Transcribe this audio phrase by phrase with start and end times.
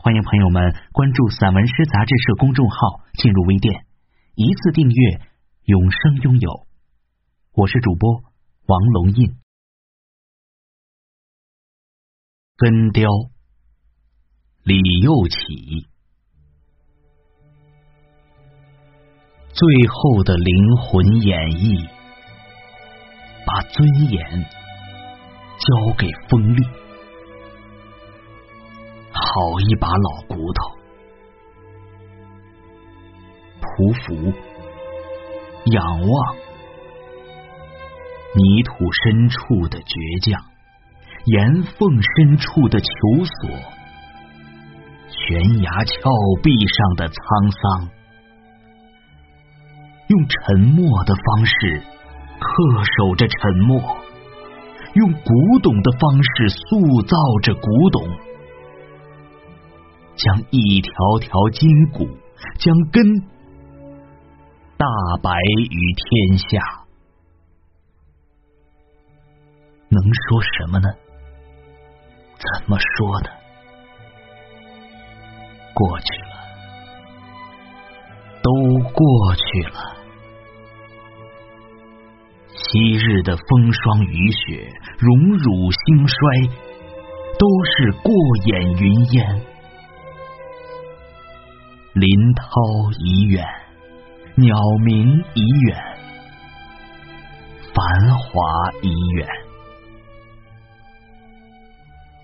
[0.00, 3.84] 欢迎朋友们关注散文诗杂志社公众号，进入微店，
[4.36, 5.20] 一次订阅，
[5.64, 6.68] 永生拥有。
[7.52, 8.22] 我是主播
[8.66, 9.36] 王龙印。
[12.56, 13.10] 根雕，
[14.62, 15.88] 李又起。
[19.48, 21.90] 最后的灵魂演绎，
[23.44, 24.42] 把尊严
[25.58, 26.62] 交给锋利。
[29.28, 30.60] 好一把老骨头，
[33.60, 34.32] 匍匐，
[35.66, 36.36] 仰望，
[38.34, 38.72] 泥土
[39.04, 39.92] 深处的倔
[40.24, 40.40] 强，
[41.26, 42.88] 岩缝深处的求
[43.26, 43.50] 索，
[45.10, 45.92] 悬崖峭
[46.42, 47.20] 壁上的沧
[47.52, 47.90] 桑。
[50.08, 51.82] 用沉默的方式
[52.40, 53.76] 恪守着沉默，
[54.94, 55.28] 用古
[55.62, 58.08] 董的方式塑造着古董，
[60.18, 62.08] 将一条条筋骨，
[62.58, 63.20] 将根
[64.76, 64.86] 大
[65.22, 65.30] 白
[65.70, 66.58] 于天下。
[69.88, 70.88] 能说什么呢？
[72.36, 73.30] 怎么说呢？
[75.72, 76.34] 过去了，
[78.42, 78.52] 都
[78.90, 79.96] 过去了。
[82.48, 86.18] 昔日的风霜雨雪、荣辱兴衰，
[87.38, 88.12] 都是过
[88.46, 89.40] 眼云烟。
[92.38, 93.44] 涛已远，
[94.36, 95.76] 鸟鸣已远，
[97.74, 99.28] 繁华已远。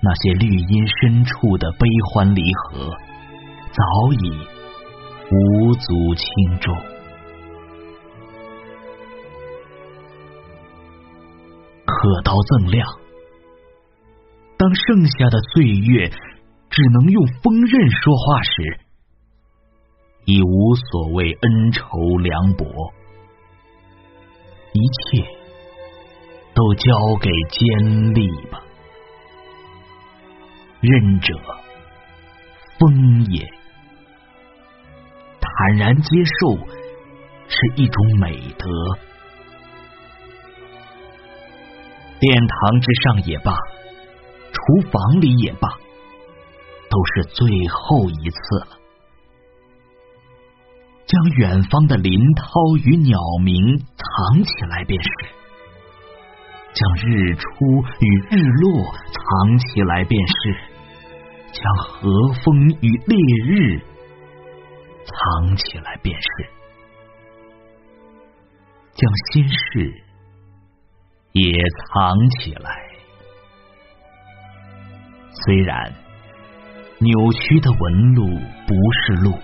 [0.00, 2.96] 那些绿荫深处的悲欢离合，
[3.70, 4.46] 早已
[5.30, 6.74] 无足轻重。
[11.84, 12.88] 刻刀锃亮，
[14.56, 16.08] 当剩下的岁月
[16.70, 18.80] 只能用锋刃说话时，
[20.28, 21.82] 已无所谓恩仇
[22.18, 22.66] 凉薄，
[24.74, 24.80] 一
[25.16, 25.26] 切
[26.52, 28.62] 都交给坚力吧。
[30.80, 31.32] 忍者，
[32.78, 33.42] 风也。
[35.40, 36.58] 坦然接受
[37.48, 38.68] 是一种美德。
[42.20, 43.56] 殿堂之上也罢，
[44.52, 45.70] 厨房里也罢，
[46.90, 48.77] 都是最后一次了。
[51.08, 52.44] 将远方的林涛
[52.84, 55.10] 与鸟鸣藏起来便是，
[56.74, 57.44] 将日出
[57.98, 60.54] 与日落藏起来便是，
[61.50, 62.10] 将和
[62.44, 63.80] 风与烈日
[65.06, 66.28] 藏起来便是，
[68.94, 70.04] 将心事。
[71.32, 72.70] 也藏起来。
[75.30, 75.92] 虽然
[76.98, 78.26] 扭曲的纹路
[78.66, 78.74] 不
[79.06, 79.38] 是路，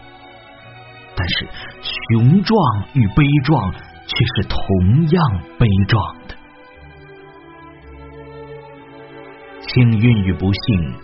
[1.16, 1.48] 但是
[1.82, 2.56] 雄壮
[2.94, 6.34] 与悲壮却是同样悲壮的。
[9.60, 10.94] 幸运与不幸，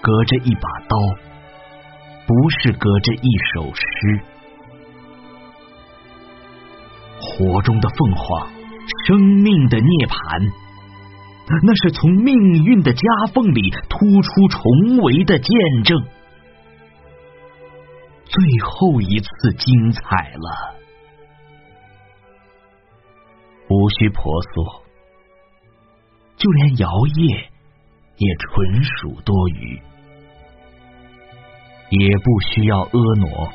[0.00, 0.96] 隔着一把刀，
[2.26, 4.20] 不是隔着一首诗。
[7.20, 8.54] 火中的凤凰。
[9.06, 10.52] 生命的涅槃，
[11.62, 13.00] 那是从命运的夹
[13.32, 15.48] 缝里突出重围的见
[15.84, 16.04] 证。
[18.34, 20.74] 最后一次精彩了，
[23.68, 24.82] 无需婆娑，
[26.36, 27.46] 就连摇曳
[28.16, 29.80] 也纯属多余，
[31.90, 33.52] 也不需要婀娜。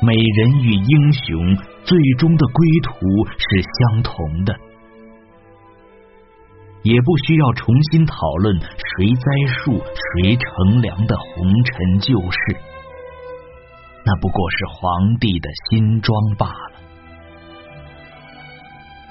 [0.00, 2.96] 美人与英雄最终的归途
[3.36, 4.56] 是相同的，
[6.82, 12.56] 也不需要重新讨论谁栽树谁乘凉的红尘旧事，
[14.08, 16.80] 那不过是皇帝的新装罢了。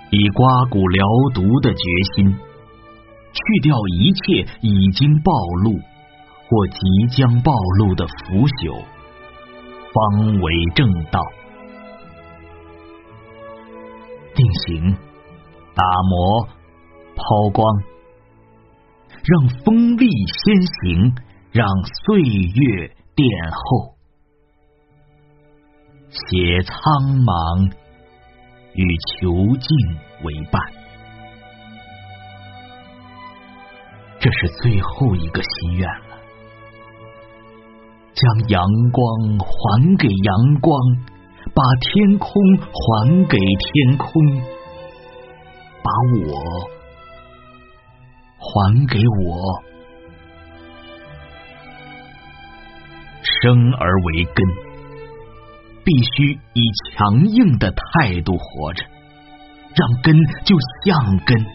[0.09, 1.05] 以刮骨疗
[1.35, 1.79] 毒的决
[2.15, 2.35] 心，
[3.31, 5.31] 去掉一切已经暴
[5.63, 5.73] 露
[6.49, 6.79] 或即
[7.15, 8.83] 将暴露的腐朽。
[9.93, 11.21] 方为正道，
[14.33, 14.97] 定型、
[15.75, 16.47] 打磨、
[17.15, 17.83] 抛光，
[19.23, 21.13] 让锋利先行，
[21.51, 21.67] 让
[22.05, 23.96] 岁月殿后，
[26.17, 26.73] 写苍
[27.21, 27.71] 茫
[28.73, 29.69] 与囚禁
[30.23, 30.61] 为伴。
[34.19, 36.17] 这是最后一个心愿了，
[38.13, 38.61] 将阳
[38.91, 40.75] 光还给阳光，
[41.53, 44.11] 把天空还给天空，
[45.83, 46.67] 把我
[48.39, 49.63] 还给我。
[53.21, 54.45] 生而为根，
[55.87, 56.61] 必须以
[56.91, 58.83] 强硬的态度活着，
[59.73, 60.13] 让根
[60.43, 61.45] 就像根，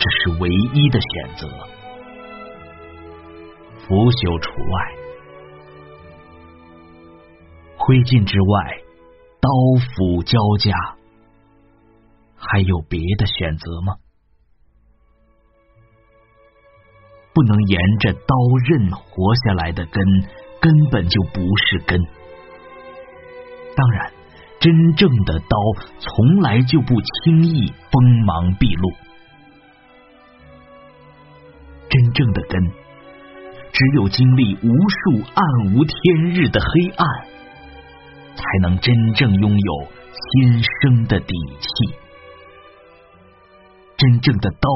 [0.00, 1.48] 这是唯一的选择。
[3.86, 4.94] 腐朽除外，
[7.76, 8.82] 灰烬之外，
[9.40, 9.48] 刀
[9.94, 10.74] 斧交加，
[12.34, 13.94] 还有别的选择吗？
[17.32, 18.34] 不能沿着刀
[18.68, 20.02] 刃活下来的根。
[20.62, 21.98] 根本就不是根。
[23.76, 24.12] 当然，
[24.60, 25.56] 真正的刀
[25.98, 28.90] 从来就不轻易锋芒毕露。
[31.88, 32.62] 真正的根，
[33.72, 37.06] 只有经历无数暗无天日的黑暗，
[38.36, 41.94] 才能真正拥有新生的底气。
[43.96, 44.68] 真正的刀，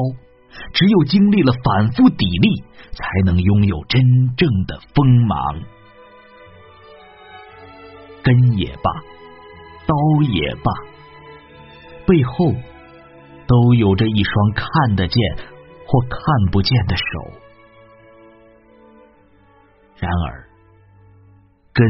[0.73, 4.01] 只有经历了反复砥砺，才能拥有真
[4.35, 5.61] 正的锋芒。
[8.25, 8.91] 根也罢，
[9.85, 9.95] 刀
[10.27, 10.71] 也罢，
[12.07, 12.51] 背后
[13.45, 15.35] 都有着一双看得见
[15.85, 16.19] 或看
[16.51, 17.03] 不见的手。
[19.99, 20.49] 然而，
[21.71, 21.85] 根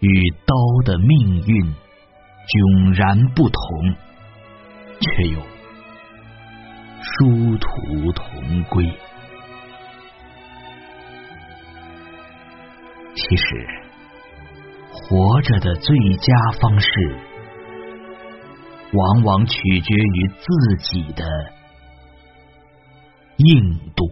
[0.00, 0.54] 与刀
[0.84, 3.96] 的命运迥然不同，
[5.00, 5.40] 却又
[7.00, 8.86] 殊途同归。
[13.14, 13.95] 其实。
[15.08, 16.88] 活着的最佳方式，
[18.92, 21.24] 往往取决于自己的
[23.36, 24.04] 硬度。